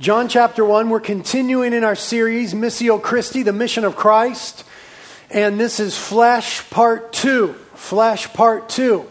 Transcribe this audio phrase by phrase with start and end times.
[0.00, 4.62] John chapter 1, we're continuing in our series, Missio Christi, the mission of Christ.
[5.28, 7.52] And this is Flesh Part 2.
[7.74, 9.04] Flesh Part 2.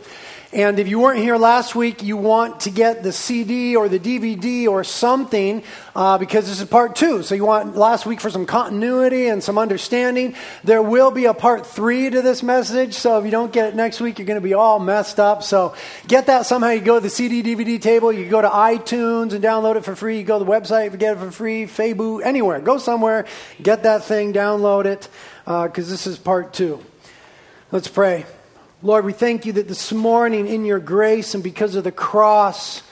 [0.54, 4.00] And if you weren't here last week, you want to get the CD or the
[4.00, 5.62] DVD or something
[5.94, 7.22] uh, because this is part two.
[7.22, 10.36] So you want last week for some continuity and some understanding.
[10.64, 12.94] There will be a part three to this message.
[12.94, 15.44] So if you don't get it next week, you're going to be all messed up.
[15.44, 15.76] So
[16.08, 16.70] get that somehow.
[16.70, 18.14] You go to the CD DVD table.
[18.14, 20.20] You go to iTunes and download it for free.
[20.20, 21.66] You go to the website, and get it for free.
[21.66, 22.62] Feibu, anywhere.
[22.62, 23.26] Go somewhere.
[23.62, 24.32] Get that thing.
[24.32, 25.10] Download it
[25.44, 26.82] because uh, this is part two.
[27.70, 28.26] Let's pray.
[28.88, 32.84] Lord, we thank you that this morning, in your grace and because of the cross,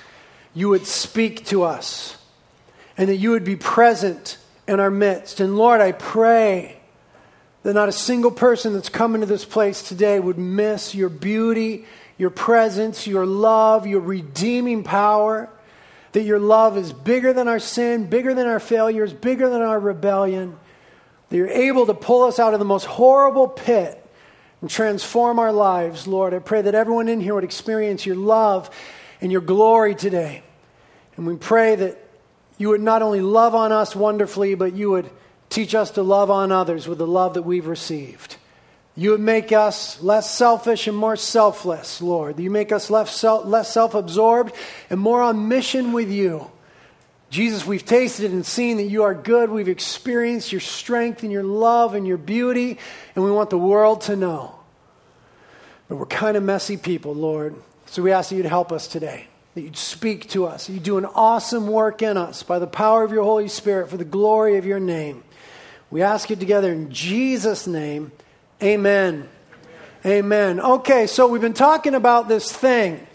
[0.54, 2.18] you would speak to us
[2.98, 5.40] and that you would be present in our midst.
[5.40, 6.82] And Lord, I pray
[7.64, 11.86] that not a single person that's come into this place today would miss your beauty,
[12.18, 15.50] your presence, your love, your redeeming power.
[16.12, 19.80] That your love is bigger than our sin, bigger than our failures, bigger than our
[19.80, 20.58] rebellion.
[21.30, 24.05] That you're able to pull us out of the most horrible pit
[24.66, 26.34] and transform our lives, Lord.
[26.34, 28.72] I pray that everyone in here would experience your love
[29.22, 30.42] and your glory today.
[31.16, 32.04] And we pray that
[32.58, 35.08] you would not only love on us wonderfully, but you would
[35.50, 38.38] teach us to love on others with the love that we've received.
[38.96, 42.40] You would make us less selfish and more selfless, Lord.
[42.40, 44.56] You make us less self absorbed
[44.90, 46.50] and more on mission with you.
[47.30, 49.52] Jesus, we've tasted and seen that you are good.
[49.52, 52.80] We've experienced your strength and your love and your beauty,
[53.16, 54.55] and we want the world to know.
[55.88, 57.56] But we're kind of messy people, Lord.
[57.86, 60.98] So we ask that you'd help us today, that you'd speak to us, you do
[60.98, 64.58] an awesome work in us by the power of your Holy Spirit for the glory
[64.58, 65.24] of your name.
[65.92, 68.12] We ask it together in Jesus' name.
[68.62, 69.30] Amen.
[70.06, 70.60] Amen.
[70.60, 73.06] Okay, so we've been talking about this thing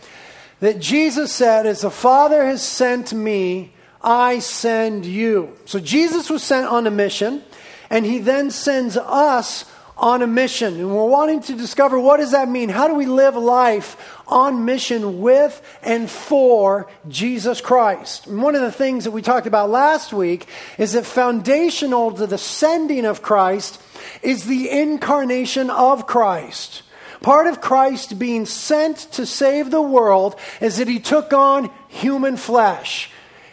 [0.60, 5.56] that Jesus said, As the Father has sent me, I send you.
[5.66, 7.42] So Jesus was sent on a mission,
[7.90, 9.64] and he then sends us
[10.00, 10.80] on a mission.
[10.80, 12.70] And we're wanting to discover what does that mean?
[12.70, 18.26] How do we live life on mission with and for Jesus Christ?
[18.26, 22.26] And one of the things that we talked about last week is that foundational to
[22.26, 23.80] the sending of Christ
[24.22, 26.82] is the incarnation of Christ.
[27.20, 32.38] Part of Christ being sent to save the world is that he took on human
[32.38, 33.10] flesh.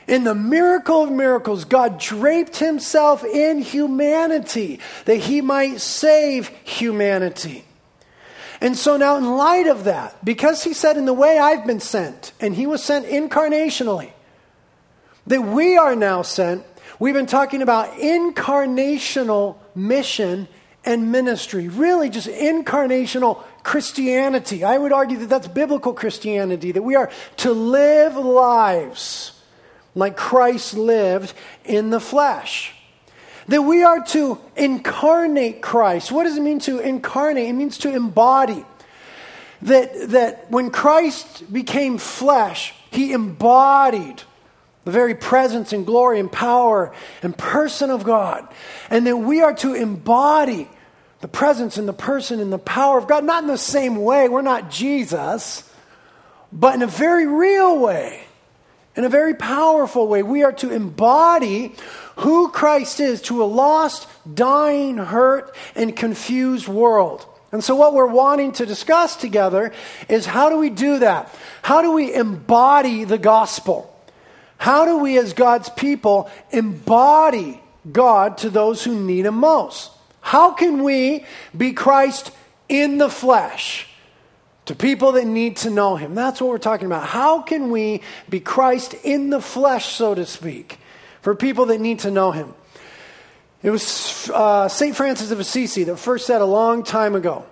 [0.07, 7.65] In the miracle of miracles, God draped himself in humanity that he might save humanity.
[8.61, 11.81] And so now, in light of that, because he said, In the way I've been
[11.81, 14.11] sent, and he was sent incarnationally,
[15.27, 16.63] that we are now sent,
[16.99, 20.47] we've been talking about incarnational mission
[20.85, 21.67] and ministry.
[21.67, 24.63] Really, just incarnational Christianity.
[24.63, 29.36] I would argue that that's biblical Christianity, that we are to live lives
[29.97, 31.33] like Christ lived
[31.65, 32.73] in the flesh.
[33.47, 36.11] That we are to incarnate Christ.
[36.11, 37.49] What does it mean to incarnate?
[37.49, 38.63] It means to embody.
[39.63, 44.21] That, that when Christ became flesh, he embodied
[44.83, 46.93] the very presence and glory and power
[47.23, 48.47] and person of God.
[48.91, 50.69] And that we are to embody
[51.21, 54.29] the presence and the person and the power of God, not in the same way,
[54.29, 55.67] we're not Jesus,
[56.53, 58.26] but in a very real way
[58.97, 60.23] in a very powerful way.
[60.23, 61.75] We are to embody
[62.17, 67.25] who Christ is to a lost, dying, hurt, and confused world.
[67.51, 69.71] And so, what we're wanting to discuss together
[70.09, 71.33] is how do we do that?
[71.61, 73.93] How do we embody the gospel?
[74.57, 79.91] How do we, as God's people, embody God to those who need Him most?
[80.19, 81.25] How can we
[81.55, 82.31] be Christ
[82.67, 83.86] in the flesh?
[84.67, 86.13] To people that need to know him.
[86.13, 87.07] That's what we're talking about.
[87.07, 90.77] How can we be Christ in the flesh, so to speak,
[91.21, 92.53] for people that need to know him?
[93.63, 94.95] It was uh, St.
[94.95, 97.45] Francis of Assisi that first said a long time ago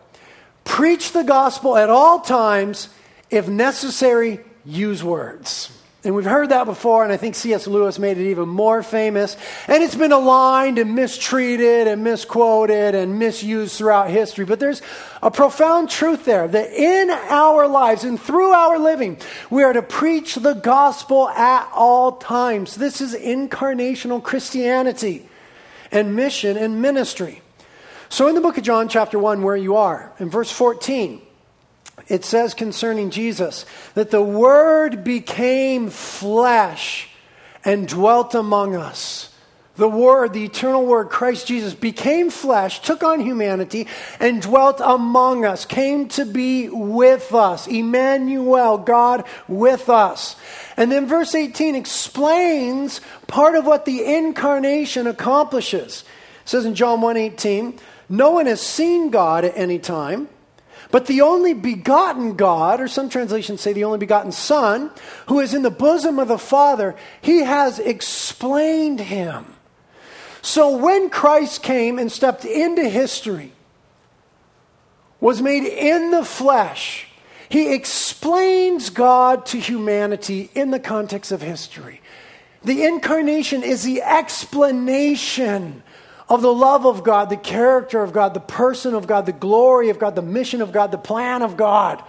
[0.65, 2.89] preach the gospel at all times,
[3.29, 5.71] if necessary, use words.
[6.05, 7.65] And we've heard that before, and I think C.S.
[7.65, 9.35] Lewis made it even more famous.
[9.67, 14.45] And it's been aligned and mistreated and misquoted and misused throughout history.
[14.45, 14.83] But there's
[15.23, 19.17] a profound truth there that in our lives and through our living,
[19.49, 22.75] we are to preach the gospel at all times.
[22.75, 25.27] This is incarnational Christianity
[25.91, 27.41] and mission and ministry.
[28.09, 31.24] So in the book of John, chapter 1, where you are, in verse 14,
[32.07, 37.09] it says concerning Jesus that the Word became flesh
[37.63, 39.31] and dwelt among us.
[39.77, 43.87] the Word, the eternal Word, Christ Jesus, became flesh, took on humanity,
[44.19, 47.67] and dwelt among us, came to be with us.
[47.67, 50.35] Emmanuel, God with us.
[50.77, 56.03] And then verse 18 explains part of what the incarnation accomplishes.
[56.43, 60.29] It says in John 1:18, no one has seen God at any time.
[60.91, 64.91] But the only begotten God, or some translations say the only begotten Son,
[65.27, 69.45] who is in the bosom of the Father, he has explained him.
[70.41, 73.51] So when Christ came and stepped into history,
[75.19, 77.07] was made in the flesh,
[77.49, 82.01] he explains God to humanity in the context of history.
[82.63, 85.83] The incarnation is the explanation
[86.27, 89.89] of the love of God, the character of God, the person of God, the glory
[89.89, 92.03] of God, the mission of God, the plan of God.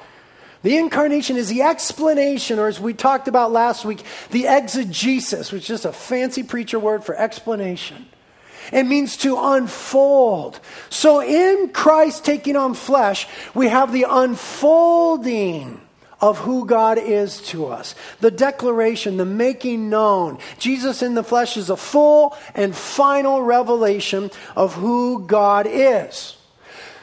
[0.63, 5.63] The incarnation is the explanation, or as we talked about last week, the exegesis, which
[5.63, 8.07] is just a fancy preacher word for explanation.
[8.73, 10.59] It means to unfold.
[10.91, 15.81] So in Christ taking on flesh, we have the unfolding
[16.21, 17.95] of who God is to us.
[18.21, 20.39] The declaration, the making known.
[20.59, 26.37] Jesus in the flesh is a full and final revelation of who God is.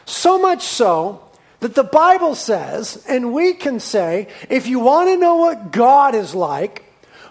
[0.06, 1.24] So much so
[1.60, 6.15] that the Bible says, and we can say, if you want to know what God
[6.15, 6.83] is like,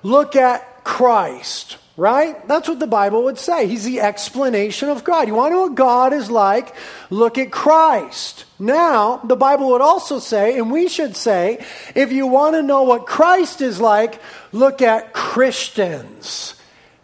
[0.02, 1.78] look at Christ.
[1.94, 2.48] Right?
[2.48, 3.66] That's what the Bible would say.
[3.66, 5.28] He's the explanation of God.
[5.28, 6.74] You want to know what God is like?
[7.10, 8.46] Look at Christ.
[8.58, 11.62] Now, the Bible would also say, and we should say,
[11.94, 14.22] if you want to know what Christ is like,
[14.52, 16.54] look at Christians.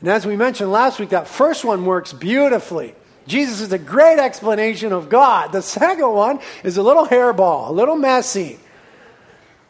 [0.00, 2.94] And as we mentioned last week, that first one works beautifully.
[3.26, 5.52] Jesus is a great explanation of God.
[5.52, 8.58] The second one is a little hairball, a little messy.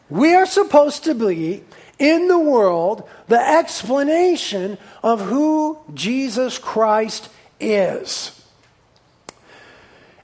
[0.09, 1.63] We are supposed to be
[1.99, 7.29] in the world the explanation of who Jesus Christ
[7.59, 8.38] is.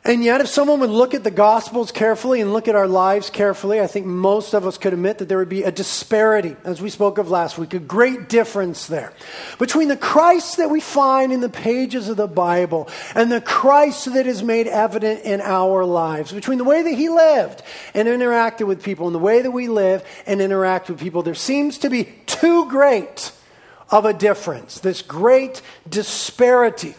[0.06, 3.32] And yet, if someone would look at the Gospels carefully and look at our lives
[3.32, 6.80] carefully, I think most of us could admit that there would be a disparity, as
[6.80, 9.14] we spoke of last week, a great difference there
[9.58, 14.14] between the Christ that we find in the pages of the Bible and the Christ
[14.14, 17.64] that is made evident in our lives, between the way that he lived
[17.96, 21.24] and interacted with people and the way that we live and interact with people.
[21.24, 23.32] There seems to be too great
[23.90, 26.94] of a difference, this great disparity.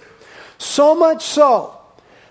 [0.58, 1.75] So much so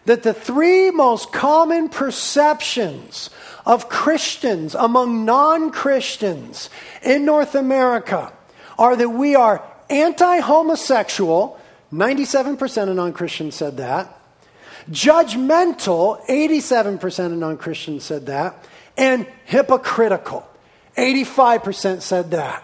[0.05, 3.29] that the three most common perceptions
[3.65, 6.69] of Christians among non Christians
[7.01, 8.31] in North America
[8.77, 11.59] are that we are anti homosexual,
[11.91, 14.19] 97% of non Christians said that,
[14.89, 18.63] judgmental, 87% of non Christians said that,
[18.97, 20.47] and hypocritical,
[20.97, 22.63] 85% said that.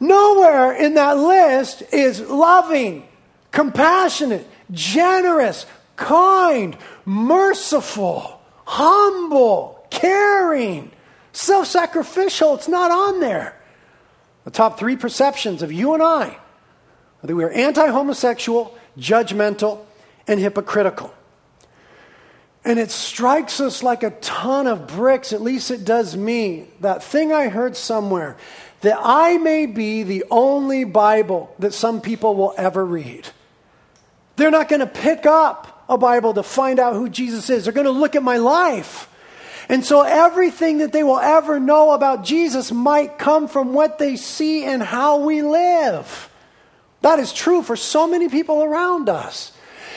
[0.00, 3.06] Nowhere in that list is loving,
[3.52, 5.66] compassionate, generous,
[5.96, 10.90] kind, merciful, humble, caring,
[11.32, 12.54] self sacrificial.
[12.54, 13.60] It's not on there.
[14.44, 16.26] The top three perceptions of you and I
[17.22, 19.84] are that we are anti homosexual, judgmental,
[20.26, 21.12] and hypocritical.
[22.64, 26.68] And it strikes us like a ton of bricks, at least it does me.
[26.80, 28.36] That thing I heard somewhere
[28.80, 33.28] that I may be the only Bible that some people will ever read.
[34.36, 37.64] They're not going to pick up a Bible to find out who Jesus is.
[37.64, 39.10] They're going to look at my life.
[39.68, 44.16] And so everything that they will ever know about Jesus might come from what they
[44.16, 46.30] see and how we live.
[47.00, 49.52] That is true for so many people around us.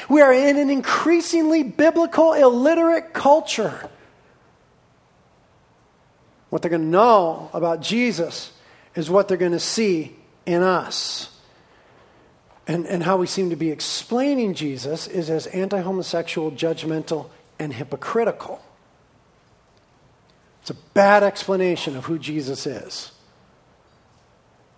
[0.09, 3.89] We are in an increasingly biblical, illiterate culture.
[6.49, 8.51] What they're going to know about Jesus
[8.95, 10.15] is what they're going to see
[10.45, 11.36] in us
[12.67, 17.73] and, and how we seem to be explaining Jesus is as anti homosexual, judgmental, and
[17.73, 18.61] hypocritical.
[20.61, 23.11] It's a bad explanation of who Jesus is.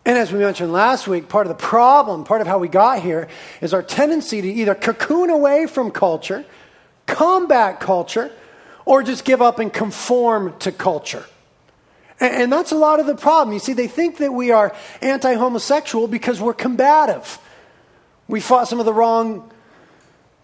[0.05, 3.01] And as we mentioned last week, part of the problem, part of how we got
[3.01, 3.27] here,
[3.60, 6.46] is our tendency to either cocoon away from culture,
[7.08, 8.31] combat culture,
[8.86, 11.25] or just give up and conform to culture.
[12.19, 13.53] And, and that's a lot of the problem.
[13.53, 17.39] You see, they think that we are anti homosexual because we're combative.
[18.30, 19.52] We fought some of the wrong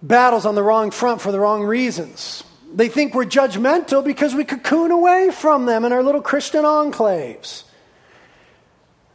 [0.02, 2.44] battles on the wrong front for the wrong reasons.
[2.74, 7.64] They think we're judgmental because we cocoon away from them in our little Christian enclaves.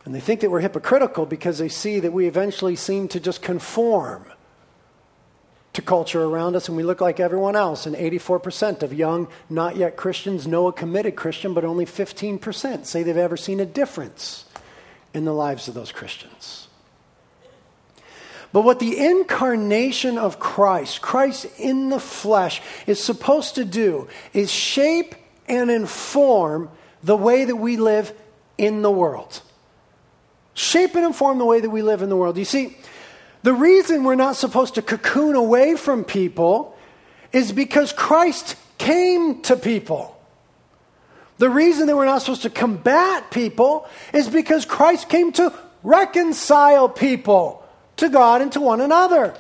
[0.05, 3.43] And they think that we're hypocritical because they see that we eventually seem to just
[3.43, 4.25] conform
[5.73, 7.87] to culture around us and we look like everyone else.
[7.87, 13.03] And 84% of young, not yet Christians know a committed Christian, but only 15% say
[13.03, 14.45] they've ever seen a difference
[15.13, 16.60] in the lives of those Christians.
[18.53, 24.51] But what the incarnation of Christ, Christ in the flesh, is supposed to do is
[24.51, 25.15] shape
[25.47, 26.71] and inform
[27.03, 28.13] the way that we live
[28.59, 29.41] in the world.
[30.55, 32.37] Shape and inform the way that we live in the world.
[32.37, 32.77] You see,
[33.43, 36.77] the reason we're not supposed to cocoon away from people
[37.33, 40.17] is because Christ came to people.
[41.39, 46.89] The reason that we're not supposed to combat people is because Christ came to reconcile
[46.89, 47.60] people
[48.01, 49.35] to God and to one another.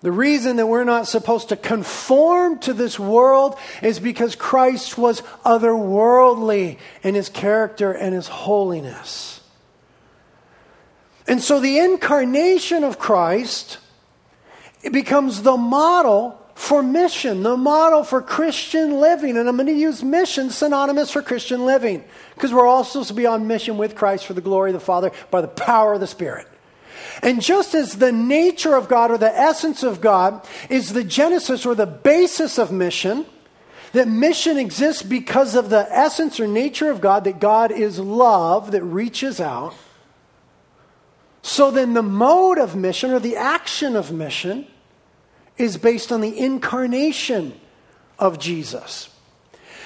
[0.00, 5.22] The reason that we're not supposed to conform to this world is because Christ was
[5.44, 9.40] otherworldly in his character and his holiness.
[11.26, 13.78] And so the incarnation of Christ
[14.82, 19.36] it becomes the model for mission, the model for Christian living.
[19.36, 22.04] And I'm going to use mission synonymous for Christian living
[22.34, 24.80] because we're all supposed to be on mission with Christ for the glory of the
[24.80, 26.46] Father by the power of the Spirit.
[27.22, 31.66] And just as the nature of God or the essence of God is the genesis
[31.66, 33.26] or the basis of mission,
[33.92, 38.70] that mission exists because of the essence or nature of God, that God is love
[38.72, 39.74] that reaches out.
[41.42, 44.66] So then the mode of mission or the action of mission
[45.56, 47.58] is based on the incarnation
[48.18, 49.08] of Jesus.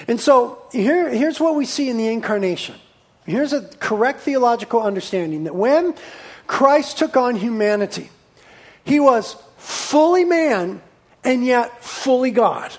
[0.08, 2.74] And so here, here's what we see in the incarnation.
[3.24, 5.94] Here's a correct theological understanding that when
[6.46, 8.10] Christ took on humanity,
[8.84, 10.82] he was fully man
[11.24, 12.72] and yet fully God.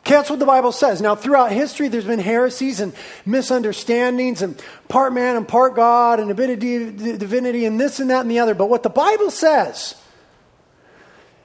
[0.00, 1.02] Okay, that's what the Bible says.
[1.02, 2.94] Now, throughout history, there's been heresies and
[3.26, 8.10] misunderstandings and part man and part God and a bit of divinity and this and
[8.10, 8.54] that and the other.
[8.54, 9.94] But what the Bible says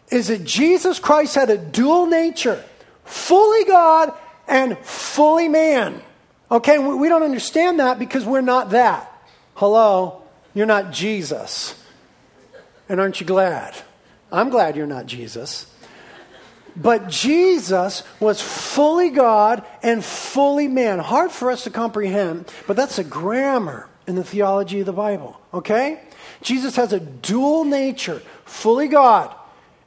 [0.10, 2.64] is that Jesus Christ had a dual nature,
[3.04, 4.14] fully God
[4.48, 6.02] and fully man.
[6.50, 9.12] Okay, we don't understand that because we're not that.
[9.56, 10.22] Hello,
[10.56, 11.80] you're not Jesus.
[12.90, 13.76] And aren't you glad?
[14.32, 15.68] I'm glad you're not Jesus.
[16.76, 21.00] But Jesus was fully God and fully man.
[21.00, 25.40] Hard for us to comprehend, but that's a grammar in the theology of the Bible,
[25.54, 26.02] okay?
[26.42, 29.34] Jesus has a dual nature, fully God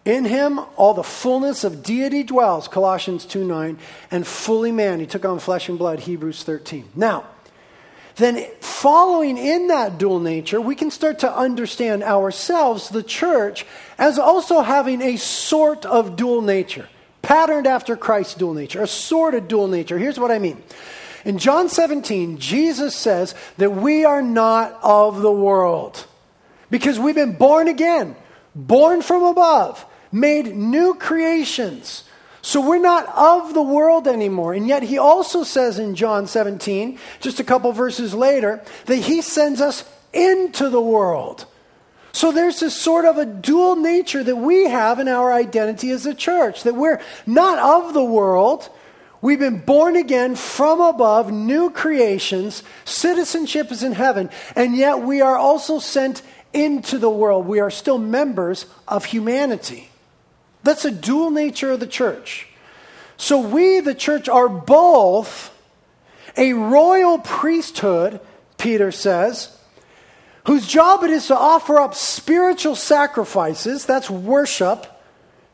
[0.09, 3.79] in him, all the fullness of deity dwells, Colossians 2 9,
[4.11, 5.01] and fully man.
[5.01, 6.89] He took on flesh and blood, Hebrews 13.
[6.95, 7.27] Now,
[8.19, 13.65] then following in that dual nature, we can start to understand ourselves, the church,
[13.97, 16.89] as also having a sort of dual nature,
[17.23, 19.99] patterned after Christ's dual nature, a sort of dual nature.
[19.99, 20.63] Here's what I mean.
[21.25, 26.07] In John 17, Jesus says that we are not of the world
[26.71, 28.17] because we've been born again,
[28.55, 32.05] born from above made new creations.
[32.43, 34.55] So we're not of the world anymore.
[34.55, 39.23] And yet he also says in John 17, just a couple verses later, that he
[39.23, 41.47] sends us into the world.
[42.13, 46.07] So there's this sort of a dual nature that we have in our identity as
[46.07, 48.71] a church, that we're not of the world.
[49.21, 55.21] We've been born again from above, new creations, citizenship is in heaven, and yet we
[55.21, 57.47] are also sent into the world.
[57.47, 59.91] We are still members of humanity.
[60.63, 62.49] That's a dual nature of the church.
[63.17, 65.55] So we, the church, are both
[66.37, 68.21] a royal priesthood,
[68.59, 69.57] Peter says,
[70.47, 74.87] whose job it is to offer up spiritual sacrifices, that's worship,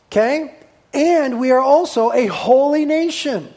[0.07, 0.55] okay?
[0.93, 3.53] And we are also a holy nation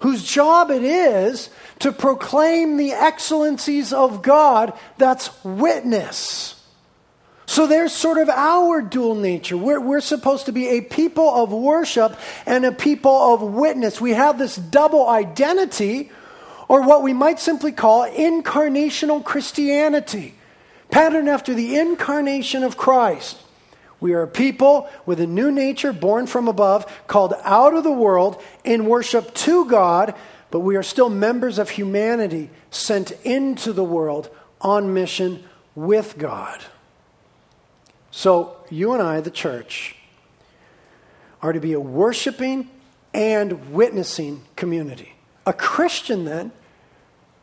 [0.00, 1.50] whose job it is
[1.80, 6.62] to proclaim the excellencies of God, that's witness.
[7.46, 9.56] So there's sort of our dual nature.
[9.56, 14.00] We're, we're supposed to be a people of worship and a people of witness.
[14.00, 16.10] We have this double identity,
[16.68, 20.34] or what we might simply call incarnational Christianity,
[20.90, 23.38] patterned after the incarnation of Christ.
[24.00, 27.92] We are a people with a new nature born from above, called out of the
[27.92, 30.14] world in worship to God,
[30.50, 36.64] but we are still members of humanity sent into the world on mission with God.
[38.16, 39.96] So, you and I, the church,
[41.42, 42.70] are to be a worshiping
[43.12, 45.16] and witnessing community.
[45.48, 46.52] A Christian, then,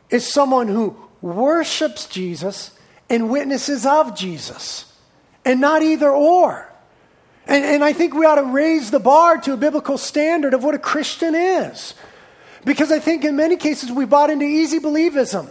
[0.08, 2.70] is someone who worships Jesus
[3.10, 4.90] and witnesses of Jesus,
[5.44, 6.72] and not either or.
[7.46, 10.64] And, and I think we ought to raise the bar to a biblical standard of
[10.64, 11.92] what a Christian is.
[12.64, 15.50] Because I think in many cases we bought into easy believism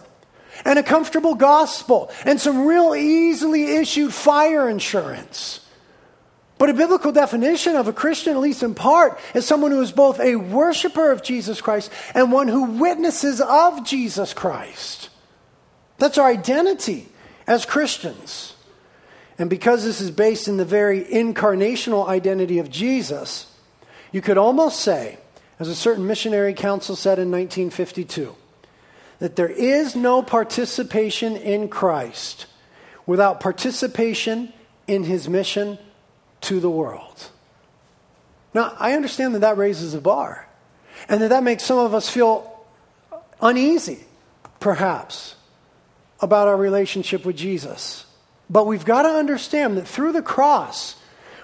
[0.65, 5.60] and a comfortable gospel and some real easily issued fire insurance.
[6.58, 9.91] But a biblical definition of a Christian, at least in part, is someone who is
[9.91, 15.10] both a worshiper of Jesus Christ and one who witnesses of Jesus Christ.
[15.98, 17.10] That's our identity
[17.48, 18.53] as Christians.
[19.39, 23.48] and because this is based in the very incarnational identity of Jesus,
[24.12, 25.18] you could almost say,
[25.60, 28.36] as a certain missionary council said in 1952,
[29.22, 32.48] that there is no participation in Christ
[33.06, 34.51] without participation
[34.88, 35.78] in his mission
[36.42, 37.30] to the world.
[38.51, 40.48] Now, I understand that that raises a bar,
[41.08, 42.66] and that that makes some of us feel
[43.40, 44.00] uneasy,
[44.60, 45.36] perhaps,
[46.20, 48.08] about our relationship with Jesus.
[48.50, 50.96] But we've got to understand that through the cross,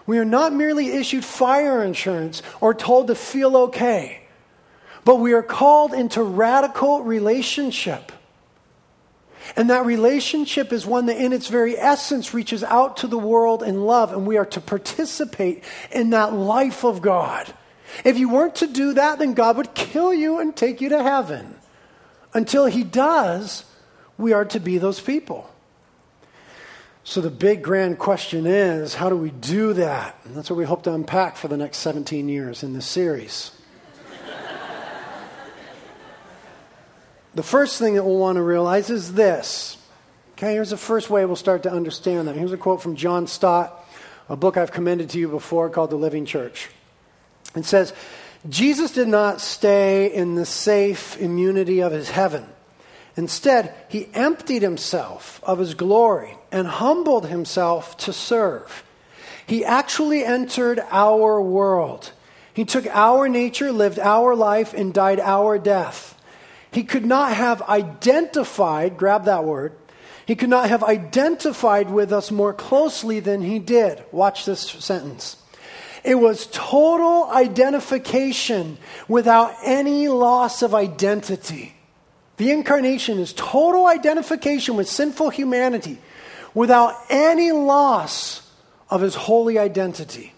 [0.07, 4.23] we are not merely issued fire insurance or told to feel okay,
[5.07, 8.11] but we are called into radical relationship.
[9.55, 13.63] And that relationship is one that, in its very essence, reaches out to the world
[13.63, 17.53] in love, and we are to participate in that life of God.
[18.03, 21.01] If you weren't to do that, then God would kill you and take you to
[21.01, 21.55] heaven.
[22.33, 23.63] Until He does,
[24.17, 25.49] we are to be those people.
[27.05, 30.19] So, the big grand question is how do we do that?
[30.25, 33.51] And that's what we hope to unpack for the next 17 years in this series.
[37.37, 39.77] The first thing that we'll want to realize is this.
[40.33, 42.35] Okay, here's the first way we'll start to understand that.
[42.35, 43.85] Here's a quote from John Stott,
[44.27, 46.69] a book I've commended to you before called The Living Church.
[47.55, 47.93] It says,
[48.49, 52.43] Jesus did not stay in the safe immunity of his heaven.
[53.15, 58.83] Instead, he emptied himself of his glory and humbled himself to serve.
[59.45, 62.13] He actually entered our world.
[62.51, 66.15] He took our nature, lived our life, and died our death.
[66.77, 69.73] He could not have identified, grab that word,
[70.27, 74.03] he could not have identified with us more closely than he did.
[74.11, 75.37] Watch this sentence.
[76.03, 81.73] It was total identification without any loss of identity.
[82.35, 85.97] The incarnation is total identification with sinful humanity
[86.53, 88.47] without any loss
[88.87, 90.31] of his holy identity.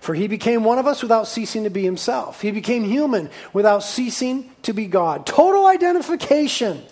[0.00, 2.40] For he became one of us without ceasing to be himself.
[2.40, 5.26] He became human without ceasing to be God.
[5.26, 6.82] Total identification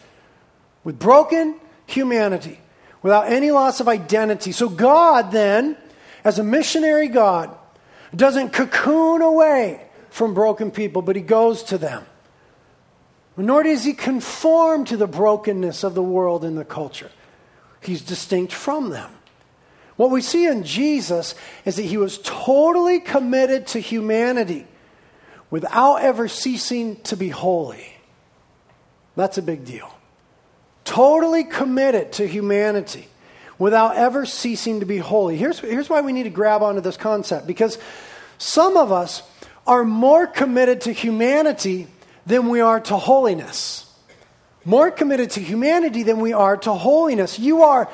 [0.84, 2.58] with broken humanity
[3.02, 4.52] without any loss of identity.
[4.52, 5.76] So, God then,
[6.24, 7.56] as a missionary God,
[8.14, 12.04] doesn't cocoon away from broken people, but he goes to them
[13.36, 17.10] nor does he conform to the brokenness of the world and the culture.
[17.80, 19.10] He's distinct from them.
[19.96, 24.66] What we see in Jesus is that he was totally committed to humanity
[25.50, 27.94] without ever ceasing to be holy.
[29.16, 29.90] That's a big deal.
[30.84, 33.08] Totally committed to humanity
[33.58, 35.36] without ever ceasing to be holy.
[35.36, 37.78] Here's, here's why we need to grab onto this concept because
[38.36, 39.22] some of us
[39.66, 41.88] are more committed to humanity
[42.26, 43.82] than we are to holiness.
[44.64, 47.38] More committed to humanity than we are to holiness.
[47.38, 47.88] You are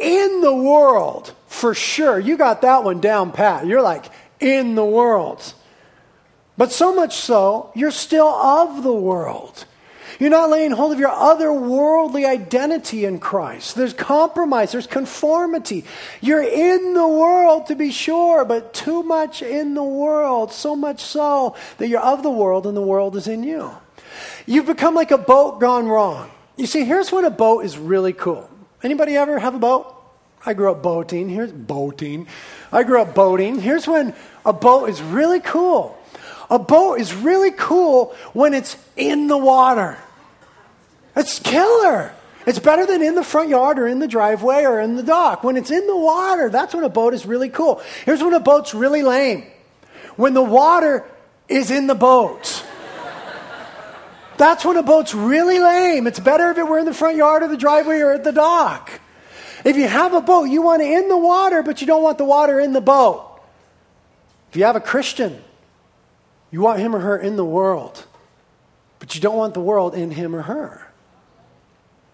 [0.00, 2.18] in the world for sure.
[2.18, 3.66] You got that one down pat.
[3.66, 4.06] You're like
[4.38, 5.52] in the world.
[6.56, 9.64] But so much so, you're still of the world.
[10.20, 13.74] You're not laying hold of your otherworldly identity in Christ.
[13.74, 15.84] There's compromise, there's conformity.
[16.20, 21.02] You're in the world to be sure, but too much in the world, so much
[21.02, 23.72] so that you're of the world and the world is in you.
[24.46, 26.30] You've become like a boat gone wrong.
[26.56, 28.48] You see, here's when a boat is really cool.
[28.84, 29.96] Anybody ever have a boat?
[30.44, 31.28] I grew up boating.
[31.28, 32.26] Here's boating.
[32.72, 33.60] I grew up boating.
[33.60, 35.98] Here's when a boat is really cool.
[36.48, 39.98] A boat is really cool when it's in the water.
[41.14, 42.12] It's killer.
[42.46, 45.44] It's better than in the front yard or in the driveway or in the dock.
[45.44, 47.82] When it's in the water, that's when a boat is really cool.
[48.04, 49.44] Here's when a boat's really lame
[50.16, 51.04] when the water
[51.48, 52.64] is in the boat.
[54.36, 56.06] That's when a boat's really lame.
[56.06, 58.32] It's better if it were in the front yard or the driveway or at the
[58.32, 58.90] dock.
[59.64, 62.18] If you have a boat, you want it in the water, but you don't want
[62.18, 63.40] the water in the boat.
[64.50, 65.42] If you have a Christian,
[66.50, 68.04] you want him or her in the world,
[68.98, 70.86] but you don't want the world in him or her.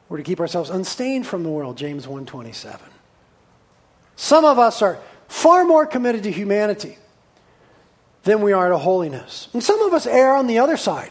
[0.09, 2.81] We're to keep ourselves unstained from the world, James 1:27.
[4.15, 6.99] Some of us are far more committed to humanity
[8.23, 9.49] than we are to holiness.
[9.53, 11.11] And some of us err on the other side.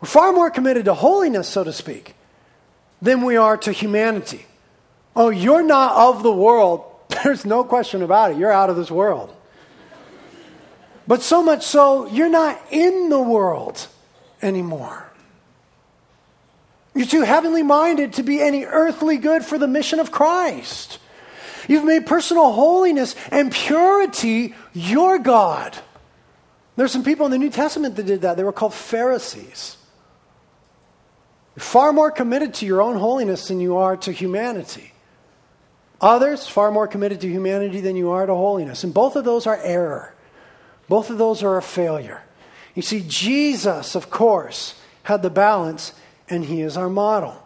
[0.00, 2.14] We're far more committed to holiness, so to speak,
[3.02, 4.46] than we are to humanity.
[5.14, 6.84] Oh, you're not of the world.
[7.24, 8.38] There's no question about it.
[8.38, 9.34] You're out of this world.
[11.06, 13.88] But so much so, you're not in the world
[14.42, 15.10] anymore.
[16.94, 20.98] You're too heavenly minded to be any earthly good for the mission of Christ.
[21.68, 25.76] You've made personal holiness and purity your God.
[26.76, 28.36] There's some people in the New Testament that did that.
[28.36, 29.76] They were called Pharisees.
[31.56, 34.89] You're far more committed to your own holiness than you are to humanity.
[36.00, 38.84] Others, far more committed to humanity than you are to holiness.
[38.84, 40.14] And both of those are error.
[40.88, 42.22] Both of those are a failure.
[42.74, 45.92] You see, Jesus, of course, had the balance,
[46.28, 47.42] and he is our model.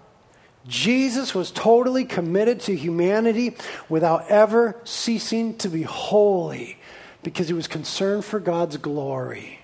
[0.66, 3.56] Jesus was totally committed to humanity
[3.88, 6.78] without ever ceasing to be holy
[7.22, 9.60] because he was concerned for God's glory.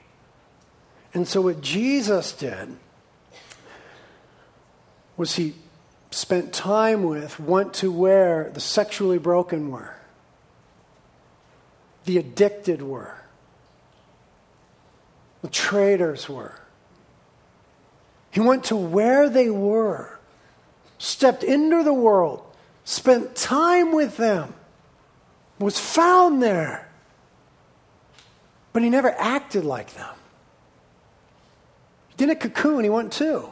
[1.15, 2.77] And so, what Jesus did
[5.17, 5.55] was he
[6.11, 9.97] spent time with, went to where the sexually broken were,
[12.05, 13.23] the addicted were,
[15.43, 16.61] the traitors were.
[18.33, 20.19] He went to where they were,
[20.99, 22.45] stepped into the world,
[22.85, 24.55] spent time with them,
[25.59, 26.89] was found there,
[28.73, 30.15] but he never acted like them.
[32.09, 33.51] He didn't cocoon, he went too.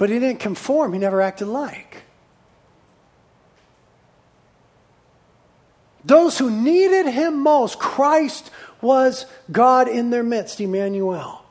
[0.00, 2.04] But he didn't conform, he never acted like.
[6.02, 11.44] Those who needed him most, Christ was God in their midst, Emmanuel.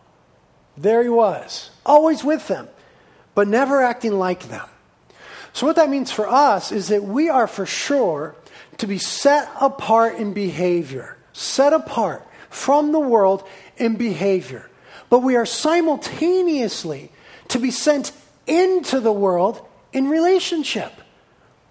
[0.76, 2.68] There he was, always with them,
[3.36, 4.68] but never acting like them.
[5.54, 8.34] So, what that means for us is that we are for sure
[8.80, 14.72] to be set apart in behavior, set apart from the world in behavior.
[15.08, 17.12] But we are simultaneously
[17.50, 18.12] to be sent
[18.50, 20.92] into the world in relationship.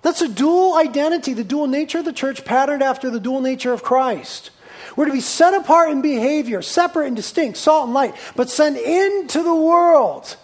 [0.02, 3.72] That's a dual identity, the dual nature of the church, patterned after the dual nature
[3.72, 4.50] of Christ.
[4.96, 8.76] We're to be set apart in behavior, separate and distinct, salt and light, but sent
[8.78, 10.36] into the world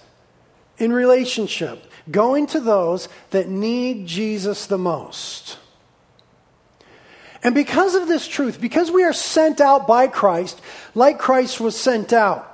[0.79, 5.59] in relationship, going to those that need Jesus the most.
[7.43, 10.61] And because of this truth, because we are sent out by Christ,
[10.95, 12.51] like Christ was sent out,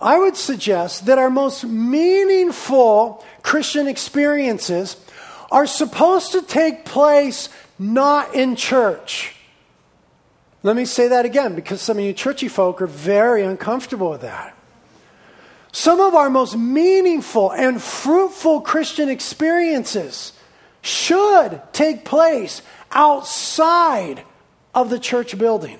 [0.00, 4.96] I would suggest that our most meaningful Christian experiences
[5.50, 9.34] are supposed to take place not in church.
[10.62, 14.22] Let me say that again because some of you churchy folk are very uncomfortable with
[14.22, 14.56] that.
[15.72, 20.32] Some of our most meaningful and fruitful Christian experiences
[20.82, 24.24] should take place outside
[24.74, 25.78] of the church building.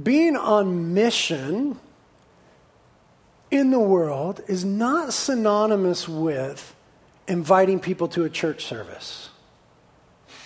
[0.00, 1.78] Being on mission
[3.50, 6.74] in the world is not synonymous with
[7.28, 9.30] inviting people to a church service.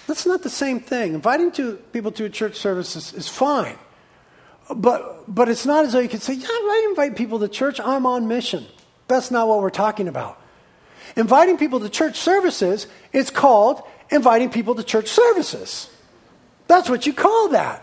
[0.07, 1.15] That's not the same thing.
[1.15, 3.79] Inviting to, people to a church service is, is fine.
[4.75, 7.81] But, but it's not as though you can say, yeah, I invite people to church,
[7.81, 8.67] I'm on mission.
[9.07, 10.41] That's not what we're talking about.
[11.17, 15.91] Inviting people to church services is called inviting people to church services.
[16.67, 17.83] That's what you call that.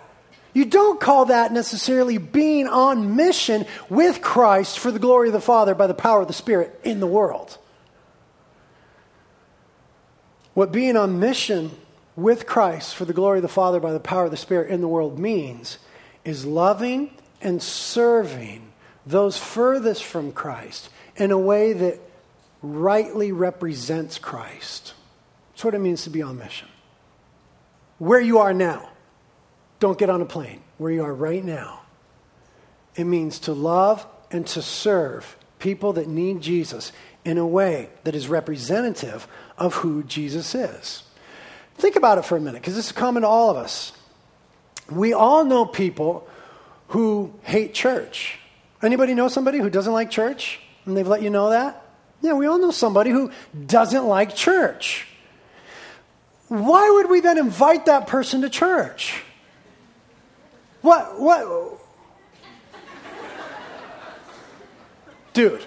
[0.55, 5.41] You don't call that necessarily being on mission with Christ for the glory of the
[5.41, 7.57] Father by the power of the Spirit in the world.
[10.53, 11.71] What being on mission
[12.15, 14.79] with Christ for the glory of the Father by the power of the Spirit in
[14.79, 15.77] the world means
[16.23, 18.71] is loving and serving
[19.05, 21.99] those furthest from Christ in a way that
[22.61, 24.93] rightly represents Christ.
[25.51, 26.69] That's what it means to be on mission.
[27.97, 28.91] Where you are now.
[29.79, 31.81] Don't get on a plane where you are right now.
[32.95, 36.91] It means to love and to serve people that need Jesus
[37.23, 41.03] in a way that is representative of who Jesus is.
[41.77, 43.91] Think about it for a minute, because this is common to all of us.
[44.89, 46.27] We all know people
[46.89, 48.39] who hate church.
[48.81, 50.59] Anybody know somebody who doesn't like church?
[50.85, 51.83] And they've let you know that?
[52.21, 53.31] Yeah, we all know somebody who
[53.65, 55.07] doesn't like church.
[56.47, 59.23] Why would we then invite that person to church?
[60.85, 61.19] What?
[61.19, 61.79] What?
[65.33, 65.65] Dude,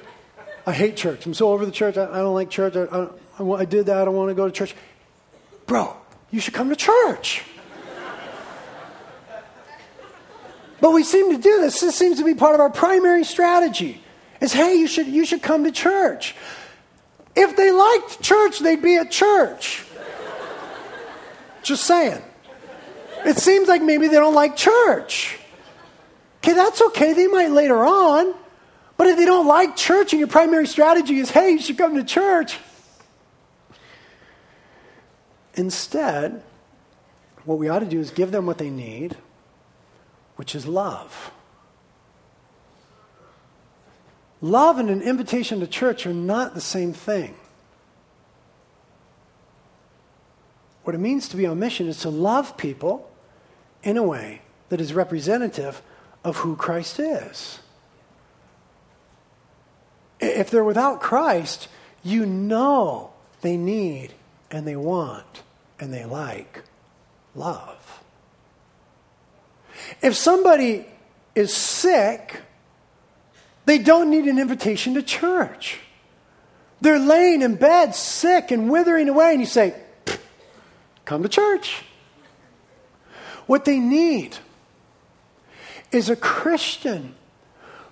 [0.64, 1.26] I hate church.
[1.26, 1.96] I'm so over the church.
[1.96, 2.76] I, I don't like church.
[2.76, 3.08] I,
[3.40, 3.98] I, I did that.
[3.98, 4.76] I don't want to go to church.
[5.66, 5.96] Bro,
[6.30, 7.42] you should come to church.
[10.80, 11.80] But we seem to do this.
[11.80, 14.00] This seems to be part of our primary strategy.
[14.40, 16.36] Is hey, you should you should come to church.
[17.34, 19.84] If they liked church, they'd be at church.
[21.64, 22.22] Just saying.
[23.24, 25.38] It seems like maybe they don't like church.
[26.38, 27.12] Okay, that's okay.
[27.12, 28.34] They might later on.
[28.96, 31.94] But if they don't like church and your primary strategy is, hey, you should come
[31.94, 32.58] to church.
[35.54, 36.42] Instead,
[37.44, 39.16] what we ought to do is give them what they need,
[40.36, 41.30] which is love.
[44.40, 47.34] Love and an invitation to church are not the same thing.
[50.84, 53.07] What it means to be on mission is to love people
[53.82, 55.82] in a way that is representative
[56.24, 57.60] of who Christ is.
[60.20, 61.68] If they're without Christ,
[62.02, 64.14] you know they need
[64.50, 65.42] and they want
[65.78, 66.64] and they like
[67.34, 68.02] love.
[70.02, 70.86] If somebody
[71.34, 72.42] is sick,
[73.64, 75.78] they don't need an invitation to church.
[76.80, 79.74] They're laying in bed, sick and withering away, and you say,
[81.04, 81.84] Come to church.
[83.48, 84.36] What they need
[85.90, 87.14] is a Christian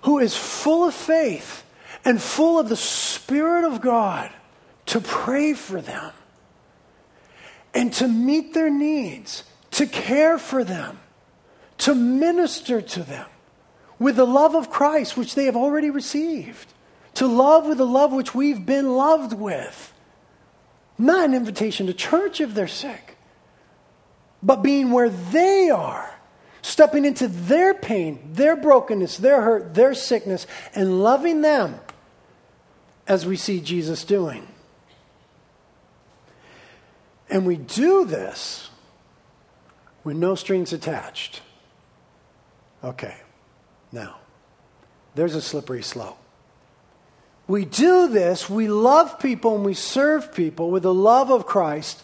[0.03, 1.65] who is full of faith
[2.05, 4.31] and full of the Spirit of God
[4.85, 6.13] to pray for them
[7.73, 10.99] and to meet their needs, to care for them,
[11.79, 13.25] to minister to them
[13.97, 16.71] with the love of Christ, which they have already received,
[17.15, 19.91] to love with the love which we've been loved with.
[20.99, 23.16] Not an invitation to church if they're sick,
[24.41, 26.13] but being where they are
[26.61, 30.45] stepping into their pain, their brokenness, their hurt, their sickness,
[30.75, 31.79] and loving them
[33.07, 34.47] as we see Jesus doing.
[37.29, 38.69] And we do this
[40.03, 41.41] with no strings attached.
[42.83, 43.15] Okay,
[43.91, 44.17] now,
[45.15, 46.17] there's a slippery slope.
[47.47, 52.03] We do this, we love people and we serve people with the love of Christ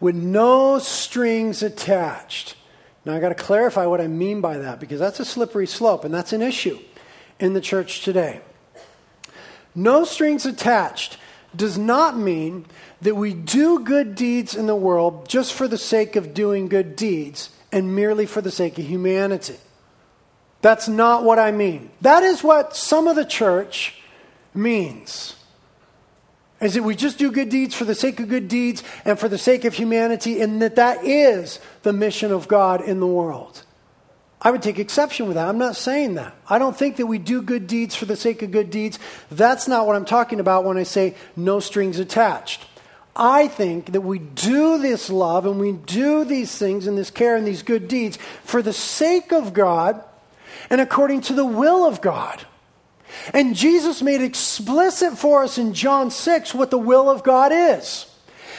[0.00, 2.56] with no strings attached.
[3.04, 6.04] Now, I got to clarify what I mean by that because that's a slippery slope
[6.04, 6.78] and that's an issue
[7.40, 8.40] in the church today.
[9.74, 11.18] No strings attached
[11.54, 12.66] does not mean
[13.00, 16.96] that we do good deeds in the world just for the sake of doing good
[16.96, 19.56] deeds and merely for the sake of humanity.
[20.60, 21.90] That's not what I mean.
[22.00, 24.02] That is what some of the church
[24.52, 25.36] means.
[26.60, 29.28] Is that we just do good deeds for the sake of good deeds and for
[29.28, 33.64] the sake of humanity, and that that is the mission of God in the world.
[34.40, 35.48] I would take exception with that.
[35.48, 36.34] I'm not saying that.
[36.48, 38.98] I don't think that we do good deeds for the sake of good deeds.
[39.30, 42.64] That's not what I'm talking about when I say no strings attached.
[43.16, 47.36] I think that we do this love and we do these things and this care
[47.36, 50.04] and these good deeds for the sake of God
[50.70, 52.46] and according to the will of God.
[53.32, 58.06] And Jesus made explicit for us in John 6 what the will of God is.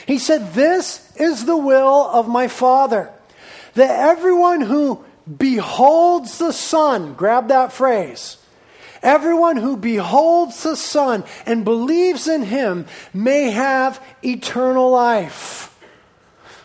[0.08, 3.12] He said, This is the will of my Father,
[3.76, 5.04] that everyone who
[5.38, 8.38] beholds the Son, grab that phrase,
[9.04, 15.69] everyone who beholds the Son and believes in him may have eternal life.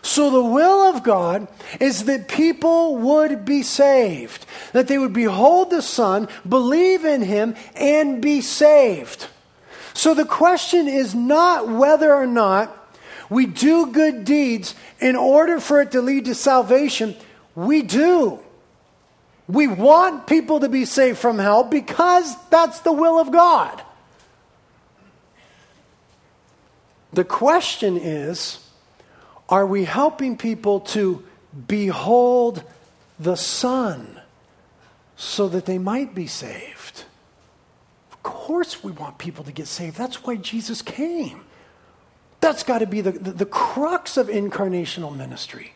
[0.05, 1.47] So, the will of God
[1.79, 7.55] is that people would be saved, that they would behold the Son, believe in Him,
[7.73, 9.25] and be saved.
[9.95, 12.87] So, the question is not whether or not
[13.31, 17.15] we do good deeds in order for it to lead to salvation.
[17.55, 18.39] We do.
[19.47, 23.81] We want people to be saved from hell because that's the will of God.
[27.11, 28.59] The question is,
[29.49, 31.23] are we helping people to
[31.67, 32.63] behold
[33.19, 34.21] the Son
[35.15, 37.05] so that they might be saved?
[38.11, 39.97] Of course, we want people to get saved.
[39.97, 41.45] That's why Jesus came.
[42.41, 45.73] That's got to be the, the, the, crux of incarnational ministry.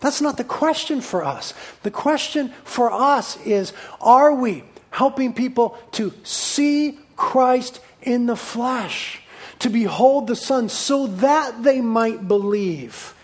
[0.00, 1.54] That's not the question for us.
[1.82, 9.22] The question for us is are we helping people to see Christ in the flesh?
[9.60, 13.14] To behold the Son so that they might believe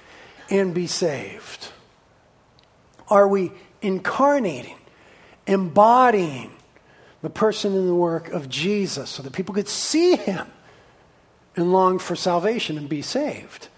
[0.51, 1.69] and be saved?
[3.09, 4.77] Are we incarnating,
[5.47, 6.51] embodying
[7.23, 10.47] the person and the work of Jesus so that people could see him
[11.57, 13.69] and long for salvation and be saved?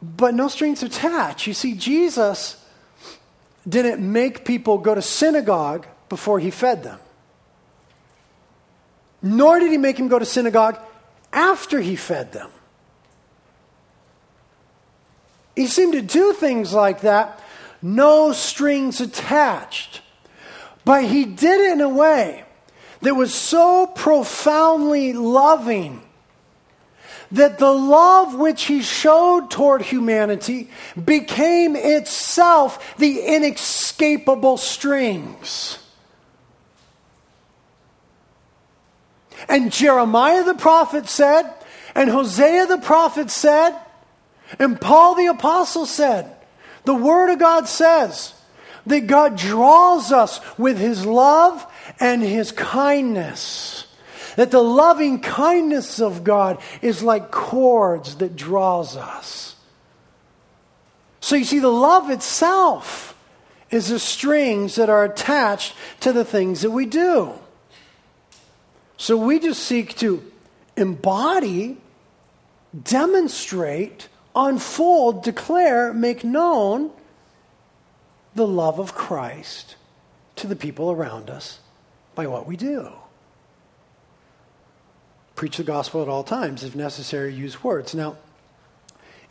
[0.00, 1.46] But no strings attached.
[1.46, 2.62] You see, Jesus
[3.68, 7.00] didn't make people go to synagogue before he fed them.
[9.22, 10.78] Nor did he make him go to synagogue
[11.32, 12.50] after he fed them.
[15.54, 17.42] He seemed to do things like that,
[17.80, 20.02] no strings attached.
[20.84, 22.44] But he did it in a way
[23.00, 26.02] that was so profoundly loving
[27.32, 30.70] that the love which he showed toward humanity
[31.02, 35.78] became itself the inescapable strings.
[39.48, 41.52] And Jeremiah the prophet said,
[41.94, 43.78] and Hosea the prophet said,
[44.58, 46.34] and Paul the apostle said,
[46.84, 48.32] the Word of God says
[48.86, 51.66] that God draws us with His love
[51.98, 53.86] and His kindness.
[54.36, 59.56] That the loving kindness of God is like cords that draws us.
[61.20, 63.18] So you see, the love itself
[63.70, 67.32] is the strings that are attached to the things that we do.
[68.96, 70.22] So we just seek to
[70.76, 71.78] embody,
[72.82, 76.90] demonstrate, unfold, declare, make known
[78.34, 79.76] the love of Christ
[80.36, 81.60] to the people around us
[82.14, 82.92] by what we do.
[85.34, 87.94] Preach the gospel at all times, if necessary, use words.
[87.94, 88.16] Now,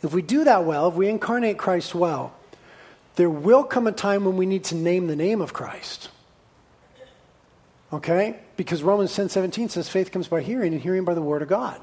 [0.02, 2.32] if we do that well, if we incarnate Christ well,
[3.16, 6.10] there will come a time when we need to name the name of Christ.
[7.92, 8.38] Okay?
[8.56, 11.80] Because Romans 10:17 says faith comes by hearing, and hearing by the word of God.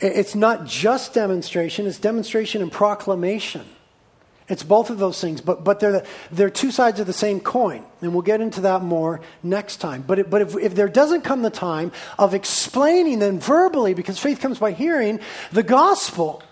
[0.00, 3.66] It's not just demonstration, it's demonstration and proclamation.
[4.50, 7.38] It's both of those things, but, but they're, the, they're two sides of the same
[7.38, 7.84] coin.
[8.00, 10.02] And we'll get into that more next time.
[10.04, 14.18] But, it, but if, if there doesn't come the time of explaining then verbally, because
[14.18, 15.20] faith comes by hearing,
[15.52, 16.42] the gospel,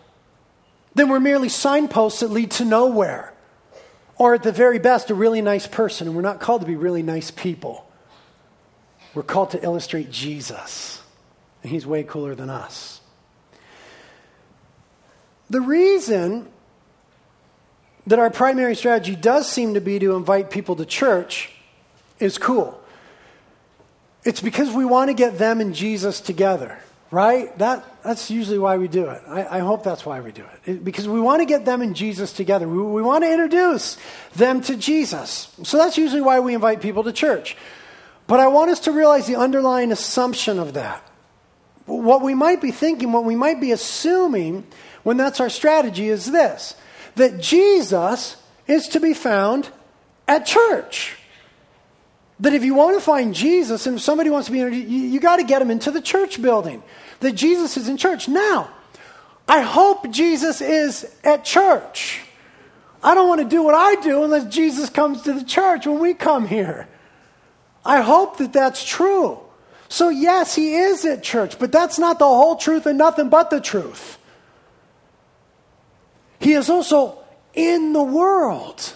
[0.95, 3.35] then we're merely signposts that lead to nowhere.
[4.17, 6.07] Or at the very best, a really nice person.
[6.07, 7.88] And we're not called to be really nice people.
[9.19, 11.03] We're called to illustrate Jesus.
[11.65, 13.01] And he's way cooler than us.
[15.51, 16.47] The reason
[18.07, 21.51] that our primary strategy does seem to be to invite people to church
[22.21, 22.81] is cool.
[24.23, 26.79] It's because we want to get them and Jesus together,
[27.11, 27.59] right?
[27.59, 29.21] That, that's usually why we do it.
[29.27, 30.71] I, I hope that's why we do it.
[30.71, 30.85] it.
[30.85, 32.69] Because we want to get them and Jesus together.
[32.69, 33.97] We, we want to introduce
[34.37, 35.53] them to Jesus.
[35.65, 37.57] So that's usually why we invite people to church.
[38.29, 41.03] But I want us to realize the underlying assumption of that.
[41.87, 44.67] What we might be thinking, what we might be assuming
[45.03, 46.77] when that's our strategy is this
[47.17, 48.37] that Jesus
[48.69, 49.71] is to be found
[50.29, 51.17] at church.
[52.39, 55.19] That if you want to find Jesus and if somebody wants to be, you, you
[55.19, 56.83] got to get them into the church building.
[57.21, 58.29] That Jesus is in church.
[58.29, 58.71] Now,
[59.49, 62.21] I hope Jesus is at church.
[63.03, 65.99] I don't want to do what I do unless Jesus comes to the church when
[65.99, 66.87] we come here.
[67.85, 69.41] I hope that that's true.
[69.89, 73.51] So, yes, he is at church, but that's not the whole truth and nothing but
[73.51, 74.19] the truth.
[76.41, 77.19] He is also
[77.55, 78.95] in the world.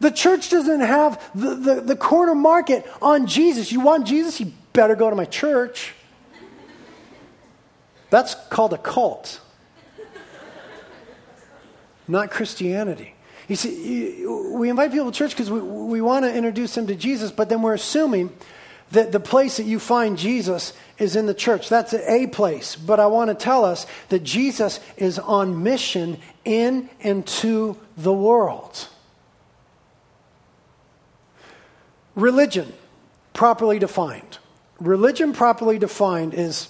[0.00, 3.72] The church doesn't have the, the, the, corner market on Jesus.
[3.72, 4.38] You want Jesus?
[4.40, 5.94] You better go to my church.
[8.10, 9.40] That's called a cult,
[12.06, 13.15] not Christianity.
[13.48, 16.94] You see, we invite people to church because we, we want to introduce them to
[16.94, 18.32] Jesus, but then we're assuming
[18.92, 21.68] that the place that you find Jesus is in the church.
[21.68, 22.76] That's a place.
[22.76, 28.12] But I want to tell us that Jesus is on mission in and to the
[28.12, 28.88] world.
[32.14, 32.72] Religion,
[33.32, 34.38] properly defined.
[34.80, 36.68] Religion, properly defined, is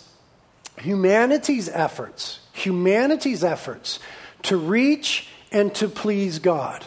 [0.78, 3.98] humanity's efforts, humanity's efforts
[4.42, 6.84] to reach and to please God.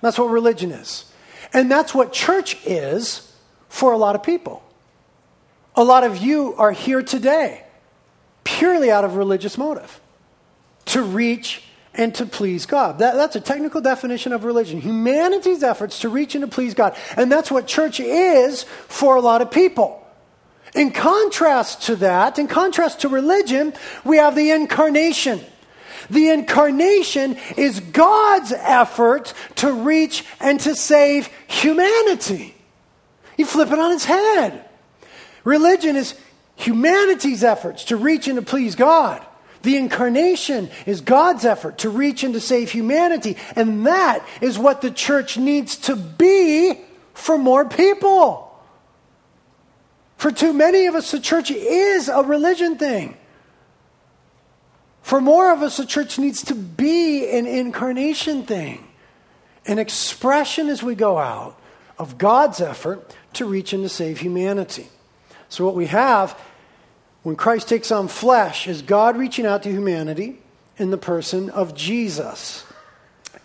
[0.00, 1.10] That's what religion is.
[1.52, 3.32] And that's what church is
[3.68, 4.62] for a lot of people.
[5.74, 7.62] A lot of you are here today
[8.44, 10.00] purely out of religious motive
[10.86, 11.62] to reach
[11.94, 12.98] and to please God.
[12.98, 14.80] That, that's a technical definition of religion.
[14.80, 16.96] Humanity's efforts to reach and to please God.
[17.16, 20.06] And that's what church is for a lot of people.
[20.74, 23.72] In contrast to that, in contrast to religion,
[24.04, 25.40] we have the incarnation.
[26.10, 32.54] The incarnation is God's effort to reach and to save humanity.
[33.36, 34.64] You flip it on its head.
[35.44, 36.14] Religion is
[36.56, 39.24] humanity's efforts to reach and to please God.
[39.62, 43.36] The incarnation is God's effort to reach and to save humanity.
[43.56, 46.80] And that is what the church needs to be
[47.14, 48.46] for more people.
[50.16, 53.16] For too many of us, the church is a religion thing.
[55.06, 58.88] For more of us, the church needs to be an incarnation thing,
[59.64, 61.56] an expression as we go out
[61.96, 64.88] of God's effort to reach and to save humanity.
[65.48, 66.36] So, what we have
[67.22, 70.40] when Christ takes on flesh is God reaching out to humanity
[70.76, 72.64] in the person of Jesus.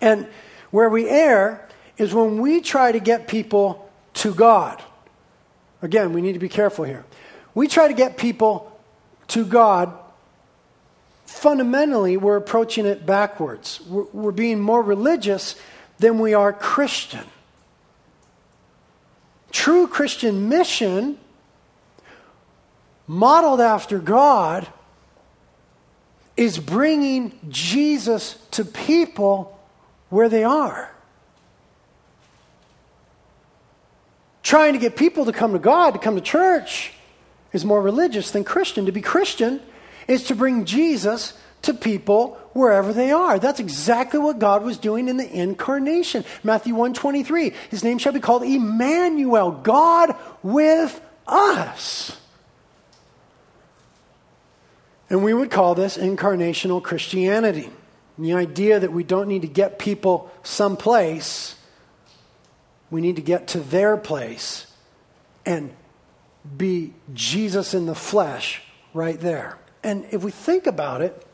[0.02, 0.28] And
[0.71, 4.82] where we err is when we try to get people to God.
[5.84, 7.06] Again, we need to be careful here.
[7.54, 8.82] We try to get people
[9.28, 9.95] to God.
[11.32, 13.82] Fundamentally, we're approaching it backwards.
[13.88, 15.55] We're, we're being more religious
[15.99, 17.26] than we are Christian.
[19.51, 21.18] True Christian mission
[23.12, 24.66] modeled after God,
[26.38, 29.60] is bringing Jesus to people
[30.10, 30.95] where they are.
[34.43, 36.93] Trying to get people to come to God, to come to church,
[37.51, 38.86] is more religious than Christian.
[38.86, 39.60] To be Christian
[40.08, 41.34] is to bring Jesus
[41.64, 43.39] to people wherever they are.
[43.39, 46.26] That's exactly what God was doing in the incarnation.
[46.43, 52.18] Matthew 123, his name shall be called Emmanuel, God with us.
[55.10, 57.70] And we would call this incarnational Christianity.
[58.18, 61.56] the idea that we don't need to get people someplace,
[62.89, 64.68] we need to get to their place
[65.45, 65.72] and
[66.58, 68.62] be Jesus in the flesh
[68.93, 69.58] right there.
[69.84, 71.25] And if we think about it,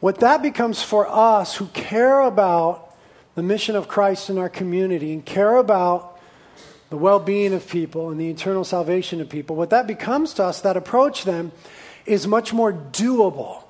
[0.00, 2.96] what that becomes for us who care about
[3.34, 6.18] the mission of Christ in our community and care about
[6.88, 10.44] the well being of people and the eternal salvation of people, what that becomes to
[10.44, 11.52] us, that approach then,
[12.06, 13.62] is much more doable.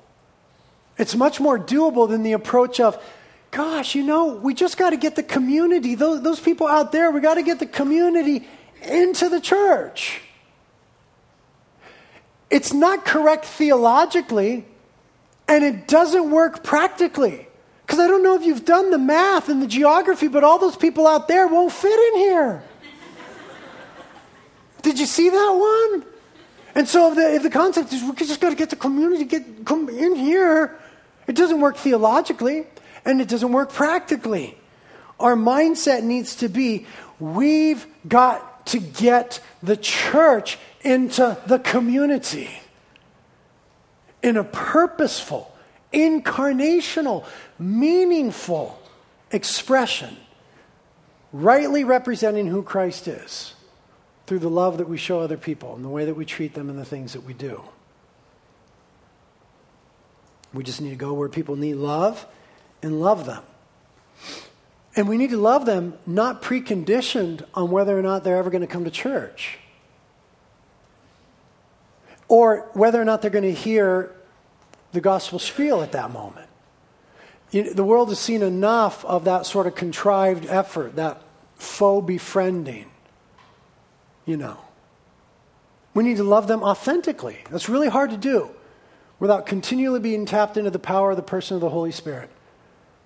[0.97, 3.01] It's much more doable than the approach of,
[3.51, 7.11] gosh, you know, we just got to get the community, those, those people out there,
[7.11, 8.47] we got to get the community
[8.81, 10.21] into the church.
[12.51, 14.65] It's not correct theologically,
[15.47, 17.47] and it doesn't work practically.
[17.85, 20.75] Because I don't know if you've done the math and the geography, but all those
[20.75, 22.61] people out there won't fit in here.
[24.81, 26.05] Did you see that one?
[26.75, 29.25] And so if the, if the concept is we just got to get the community
[29.25, 30.77] get come in here,
[31.27, 32.65] it doesn't work theologically
[33.05, 34.57] and it doesn't work practically.
[35.19, 36.85] Our mindset needs to be
[37.19, 42.49] we've got to get the church into the community
[44.23, 45.55] in a purposeful,
[45.93, 47.25] incarnational,
[47.57, 48.79] meaningful
[49.31, 50.17] expression,
[51.33, 53.53] rightly representing who Christ is
[54.27, 56.69] through the love that we show other people and the way that we treat them
[56.69, 57.63] and the things that we do.
[60.53, 62.25] We just need to go where people need love
[62.83, 63.43] and love them.
[64.95, 68.61] And we need to love them not preconditioned on whether or not they're ever going
[68.61, 69.57] to come to church
[72.31, 74.09] or whether or not they're going to hear
[74.93, 76.47] the gospel spiel at that moment.
[77.51, 81.21] The world has seen enough of that sort of contrived effort, that
[81.55, 82.89] faux befriending.
[84.25, 84.57] You know.
[85.93, 87.39] We need to love them authentically.
[87.49, 88.49] That's really hard to do
[89.19, 92.29] without continually being tapped into the power of the person of the Holy Spirit.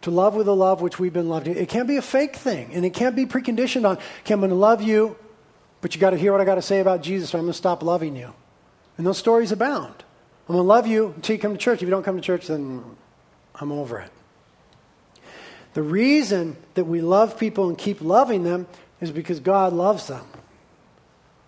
[0.02, 1.48] To love with the love which we've been loved.
[1.48, 4.52] It can't be a fake thing, and it can't be preconditioned on, okay, I'm going
[4.52, 5.18] to love you,
[5.82, 7.54] but you got to hear what I got to say about Jesus, or I'm going
[7.54, 8.32] to stop loving you.
[8.98, 10.04] And those stories abound.
[10.48, 11.78] I'm going to love you until you come to church.
[11.78, 12.84] If you don't come to church, then
[13.56, 14.12] I'm over it.
[15.74, 18.68] The reason that we love people and keep loving them
[19.02, 20.26] is because God loves them.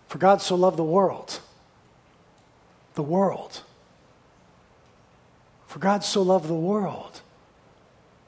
[0.08, 1.40] For God so loved the world.
[2.96, 3.62] The world.
[5.68, 7.22] For God so loved the world.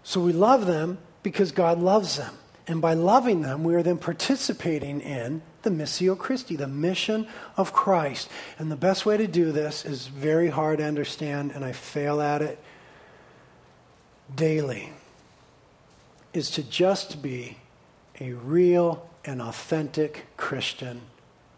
[0.03, 2.35] So we love them because God loves them.
[2.67, 7.73] And by loving them, we are then participating in the Missio Christi, the mission of
[7.73, 8.29] Christ.
[8.57, 12.21] And the best way to do this is very hard to understand, and I fail
[12.21, 12.59] at it
[14.33, 14.91] daily,
[16.33, 17.57] is to just be
[18.19, 21.01] a real and authentic Christian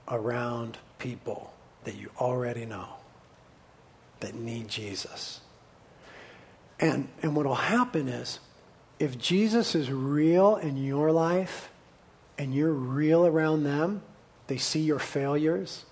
[0.08, 2.88] around people that you already know
[4.20, 5.42] that need Jesus.
[6.80, 8.40] And, and what will happen is,
[9.00, 11.71] if Jesus is real in your life
[12.42, 14.02] and you're real around them,
[14.48, 15.86] they see your failures,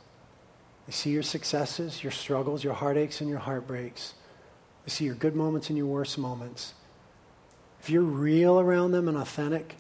[0.88, 4.16] they see your successes, your struggles, your heartaches, and your heartbreaks.
[4.84, 6.74] They see your good moments and your worst moments.
[7.82, 9.76] If you're real around them and authentic,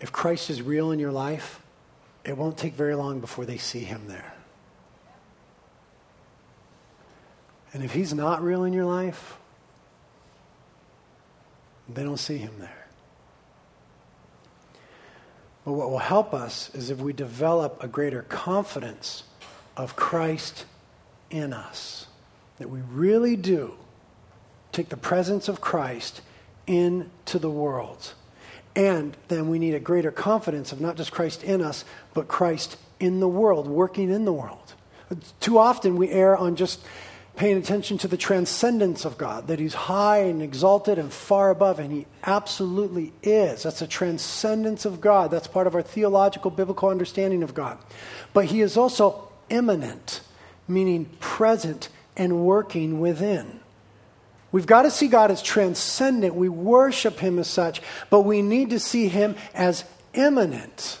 [0.00, 1.60] if Christ is real in your life,
[2.24, 4.32] it won't take very long before they see him there.
[7.74, 9.36] And if he's not real in your life,
[11.92, 12.87] they don't see him there.
[15.68, 19.24] But what will help us is if we develop a greater confidence
[19.76, 20.64] of Christ
[21.28, 22.06] in us.
[22.56, 23.74] That we really do
[24.72, 26.22] take the presence of Christ
[26.66, 28.14] into the world.
[28.74, 32.78] And then we need a greater confidence of not just Christ in us, but Christ
[32.98, 34.72] in the world, working in the world.
[35.38, 36.80] Too often we err on just
[37.38, 41.78] paying attention to the transcendence of God, that He's high and exalted and far above,
[41.78, 43.62] and He absolutely is.
[43.62, 45.30] That's a transcendence of God.
[45.30, 47.78] That's part of our theological, biblical understanding of God.
[48.34, 50.20] But He is also immanent,
[50.66, 53.60] meaning present and working within.
[54.50, 56.34] We've got to see God as transcendent.
[56.34, 57.80] We worship Him as such,
[58.10, 60.98] but we need to see Him as immanent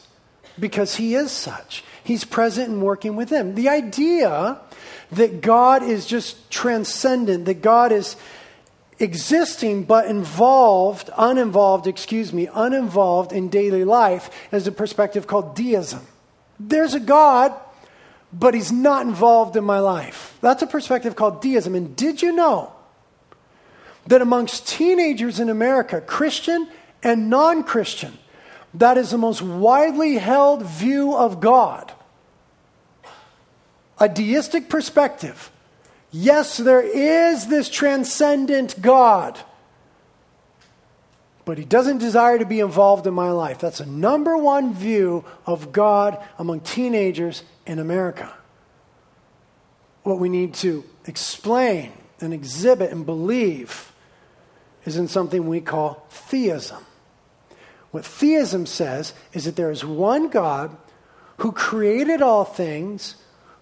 [0.56, 1.82] because He is such.
[2.04, 3.56] He's present and working within.
[3.56, 4.60] The idea
[5.12, 8.16] that God is just transcendent, that God is
[8.98, 16.06] existing but involved, uninvolved, excuse me, uninvolved in daily life is a perspective called deism.
[16.58, 17.54] There's a God,
[18.32, 20.36] but he's not involved in my life.
[20.40, 21.74] That's a perspective called deism.
[21.74, 22.72] And did you know
[24.06, 26.68] that amongst teenagers in America, Christian
[27.02, 28.18] and non Christian,
[28.74, 31.92] that is the most widely held view of God?
[34.00, 35.50] A deistic perspective.
[36.10, 39.38] Yes, there is this transcendent God
[41.48, 43.58] but he doesn't desire to be involved in my life.
[43.58, 48.30] That's a number one view of God among teenagers in America.
[50.02, 53.90] What we need to explain and exhibit and believe
[54.84, 56.84] is in something we call theism.
[57.92, 60.76] What theism says is that there is one God
[61.38, 63.16] who created all things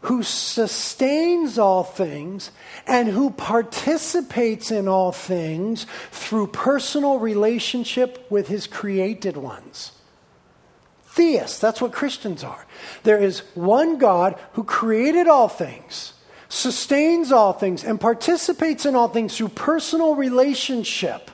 [0.07, 2.53] who sustains all things
[2.87, 9.91] and who participates in all things through personal relationship with his created ones.
[11.09, 12.67] Theists, that's what Christians are.
[13.03, 16.13] There is one God who created all things,
[16.49, 21.33] sustains all things, and participates in all things through personal relationship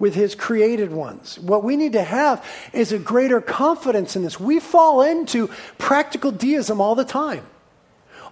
[0.00, 1.38] with his created ones.
[1.38, 4.40] What we need to have is a greater confidence in this.
[4.40, 5.48] We fall into
[5.78, 7.44] practical deism all the time.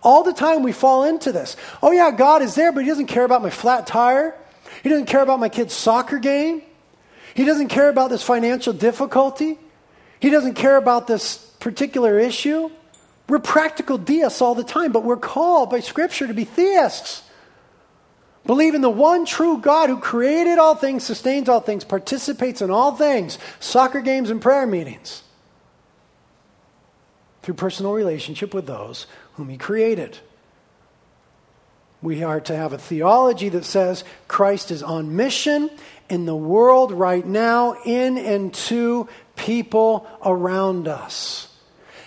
[0.03, 1.57] All the time we fall into this.
[1.83, 4.35] Oh, yeah, God is there, but he doesn't care about my flat tire.
[4.83, 6.63] He doesn't care about my kid's soccer game.
[7.35, 9.59] He doesn't care about this financial difficulty.
[10.21, 12.71] He doesn't care about this particular issue.
[13.29, 17.23] We're practical deists all the time, but we're called by Scripture to be theists.
[18.49, 22.71] Believe in the one true God who created all things, sustains all things, participates in
[22.71, 25.23] all things, soccer games and prayer meetings,
[27.43, 30.17] through personal relationship with those whom he created.
[32.01, 35.69] We are to have a theology that says Christ is on mission
[36.09, 41.55] in the world right now, in and to people around us.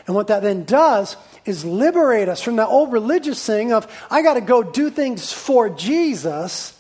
[0.08, 4.22] And what that then does is liberate us from that old religious thing of, I
[4.22, 6.78] got to go do things for Jesus,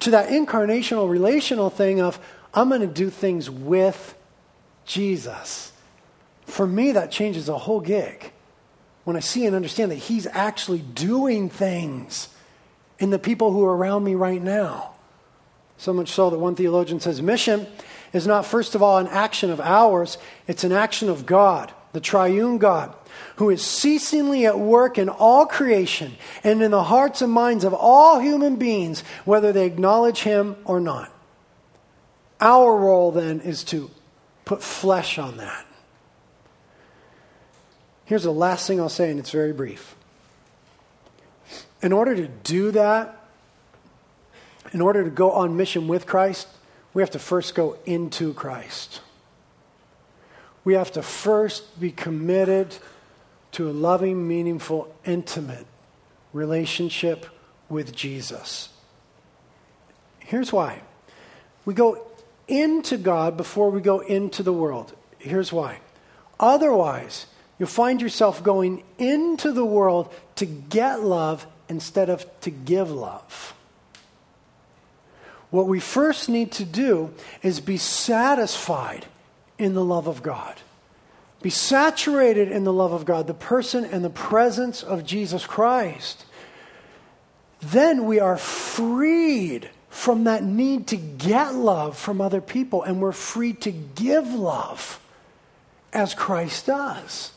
[0.00, 2.18] to that incarnational relational thing of,
[2.52, 4.14] I'm going to do things with
[4.84, 5.72] Jesus.
[6.46, 8.32] For me, that changes the whole gig.
[9.04, 12.28] When I see and understand that He's actually doing things
[12.98, 14.94] in the people who are around me right now.
[15.76, 17.66] So much so that one theologian says mission
[18.12, 22.00] is not, first of all, an action of ours, it's an action of God, the
[22.00, 22.94] triune God
[23.36, 27.72] who is ceasingly at work in all creation and in the hearts and minds of
[27.72, 31.12] all human beings, whether they acknowledge him or not.
[32.40, 33.90] Our role then is to
[34.44, 35.66] put flesh on that.
[38.04, 39.94] Here's the last thing I'll say, and it's very brief.
[41.82, 43.14] In order to do that,
[44.72, 46.48] in order to go on mission with Christ,
[46.94, 49.00] we have to first go into Christ.
[50.64, 52.76] We have to first be committed
[53.52, 55.66] to a loving, meaningful, intimate
[56.32, 57.26] relationship
[57.68, 58.68] with Jesus.
[60.20, 60.82] Here's why
[61.64, 62.06] we go
[62.46, 64.94] into God before we go into the world.
[65.18, 65.80] Here's why.
[66.40, 67.26] Otherwise,
[67.58, 73.54] you'll find yourself going into the world to get love instead of to give love.
[75.50, 79.06] What we first need to do is be satisfied
[79.58, 80.60] in the love of God.
[81.42, 86.24] Be saturated in the love of God, the person and the presence of Jesus Christ.
[87.60, 93.12] Then we are freed from that need to get love from other people, and we're
[93.12, 95.00] free to give love
[95.92, 97.32] as Christ does.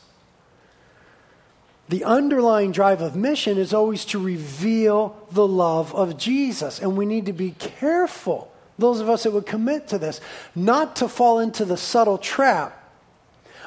[1.88, 7.06] The underlying drive of mission is always to reveal the love of Jesus, and we
[7.06, 10.20] need to be careful, those of us that would commit to this,
[10.54, 12.78] not to fall into the subtle trap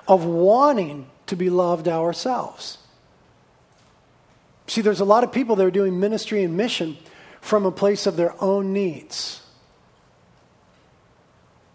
[0.08, 2.78] of wanting to be loved ourselves.
[4.68, 6.98] See, there's a lot of people that are doing ministry and mission
[7.42, 9.42] from a place of their own needs.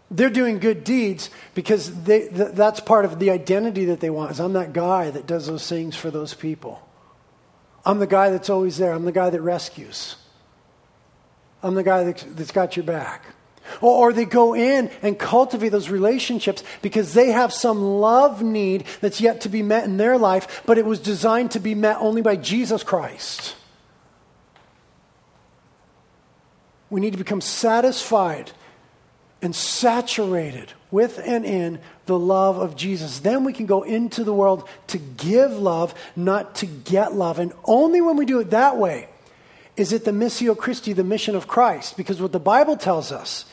[0.09, 4.31] They're doing good deeds because they, th- that's part of the identity that they want.
[4.31, 6.85] Is I'm that guy that does those things for those people.
[7.85, 8.91] I'm the guy that's always there.
[8.91, 10.17] I'm the guy that rescues.
[11.63, 13.23] I'm the guy that's, got your back.
[13.79, 19.21] Or, they go in and cultivate those relationships because they have some love need that's
[19.21, 22.21] yet to be met in their life, but it was designed to be met only
[22.21, 23.55] by Jesus Christ.
[26.89, 28.51] We need to become satisfied
[29.41, 33.19] and saturated with and in the love of Jesus.
[33.19, 37.39] Then we can go into the world to give love, not to get love.
[37.39, 39.07] And only when we do it that way
[39.81, 41.97] is it the Missio Christi, the mission of Christ.
[41.97, 43.45] Because what the Bible tells us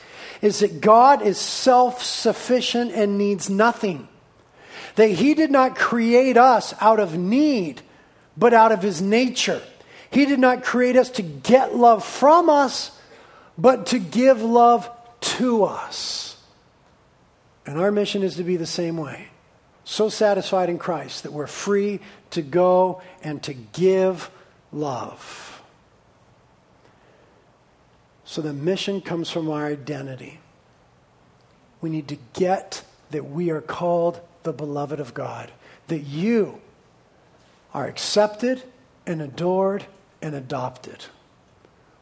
[0.43, 4.07] is that God is self sufficient and needs nothing.
[4.95, 7.83] That He did not create us out of need,
[8.37, 9.63] but out of his nature.
[10.11, 12.97] He did not create us to get love from us,
[13.59, 14.89] but to give love
[15.21, 16.37] to us.
[17.67, 19.29] And our mission is to be the same way.
[19.85, 22.01] So satisfied in Christ that we're free
[22.31, 24.31] to go and to give
[24.73, 25.48] love.
[28.29, 30.39] So the mission comes from our identity.
[31.81, 35.51] We need to get that we are called the beloved of God,
[35.87, 36.61] that you
[37.73, 38.63] are accepted
[39.07, 39.87] and adored
[40.21, 41.07] and adopted.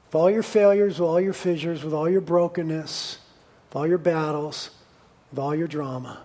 [0.08, 3.18] With all your failures, with all your fissures, with all your brokenness,
[3.68, 4.70] with all your battles,
[5.30, 6.22] with all your drama,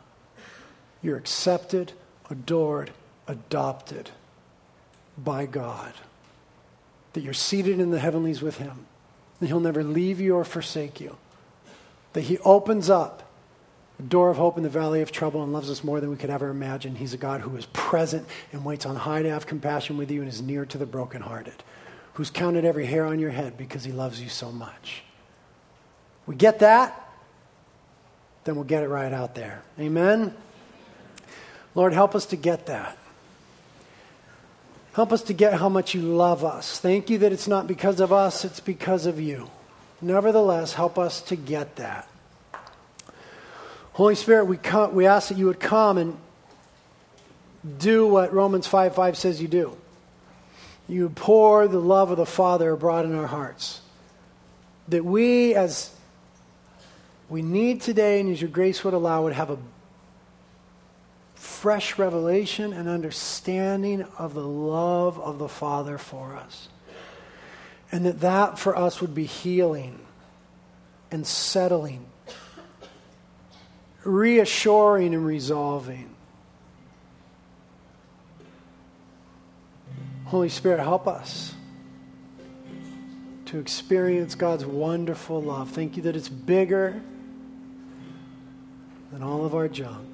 [1.03, 1.93] you're accepted,
[2.27, 2.89] adored,
[3.27, 4.09] adopted
[5.15, 5.93] by God.
[7.13, 8.87] That you're seated in the heavenlies with Him.
[9.41, 11.17] That He'll never leave you or forsake you.
[12.13, 13.29] That He opens up
[13.99, 16.15] a door of hope in the valley of trouble and loves us more than we
[16.15, 16.95] could ever imagine.
[16.95, 20.21] He's a God who is present and waits on high to have compassion with you
[20.21, 21.63] and is near to the brokenhearted.
[22.13, 25.03] Who's counted every hair on your head because He loves you so much.
[26.25, 27.09] We get that,
[28.43, 29.63] then we'll get it right out there.
[29.79, 30.33] Amen?
[31.75, 32.97] Lord, help us to get that.
[34.93, 36.79] Help us to get how much you love us.
[36.79, 39.49] Thank you that it's not because of us, it's because of you.
[40.01, 42.07] Nevertheless, help us to get that.
[43.93, 46.17] Holy Spirit, we, come, we ask that you would come and
[47.77, 49.77] do what Romans 5 5 says you do.
[50.89, 53.81] You pour the love of the Father abroad in our hearts.
[54.89, 55.95] That we, as
[57.29, 59.57] we need today, and as your grace would allow, would have a
[61.41, 66.69] fresh revelation and understanding of the love of the Father for us.
[67.91, 69.99] And that that for us would be healing
[71.09, 72.05] and settling,
[74.03, 76.15] reassuring and resolving.
[80.25, 81.55] Holy Spirit, help us
[83.45, 85.71] to experience God's wonderful love.
[85.71, 87.01] Thank you that it's bigger
[89.11, 90.10] than all of our junk.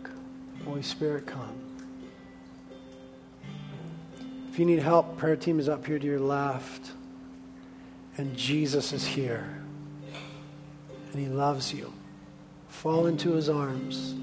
[0.68, 1.56] Holy Spirit, come.
[4.52, 6.92] If you need help, prayer team is up here to your left.
[8.18, 9.48] And Jesus is here.
[11.14, 11.94] And he loves you.
[12.68, 14.14] Fall into his arms.